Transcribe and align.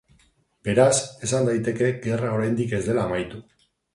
Beraz, 0.67 0.95
esan 1.27 1.49
daiteke 1.51 1.91
gerra 2.07 2.33
oraindik 2.39 2.75
ez 2.79 2.83
dela 2.91 3.07
amaitu. 3.11 3.45